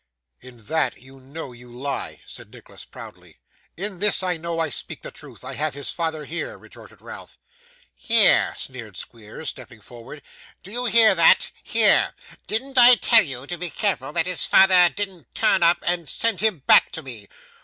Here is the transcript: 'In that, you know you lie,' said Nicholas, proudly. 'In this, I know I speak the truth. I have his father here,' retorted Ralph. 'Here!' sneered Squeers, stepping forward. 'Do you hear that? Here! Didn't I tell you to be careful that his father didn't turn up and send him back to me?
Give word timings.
'In 0.39 0.65
that, 0.65 0.99
you 0.99 1.19
know 1.19 1.51
you 1.51 1.71
lie,' 1.71 2.21
said 2.25 2.51
Nicholas, 2.51 2.85
proudly. 2.85 3.37
'In 3.77 3.99
this, 3.99 4.23
I 4.23 4.35
know 4.35 4.57
I 4.57 4.69
speak 4.69 5.03
the 5.03 5.11
truth. 5.11 5.43
I 5.43 5.53
have 5.53 5.75
his 5.75 5.91
father 5.91 6.25
here,' 6.25 6.57
retorted 6.57 7.03
Ralph. 7.03 7.37
'Here!' 7.93 8.55
sneered 8.57 8.97
Squeers, 8.97 9.49
stepping 9.49 9.79
forward. 9.79 10.23
'Do 10.63 10.71
you 10.71 10.85
hear 10.85 11.13
that? 11.13 11.51
Here! 11.61 12.15
Didn't 12.47 12.79
I 12.79 12.95
tell 12.95 13.21
you 13.21 13.45
to 13.45 13.59
be 13.59 13.69
careful 13.69 14.11
that 14.13 14.25
his 14.25 14.43
father 14.43 14.89
didn't 14.89 15.35
turn 15.35 15.61
up 15.61 15.77
and 15.83 16.09
send 16.09 16.39
him 16.39 16.63
back 16.65 16.91
to 16.93 17.03
me? 17.03 17.27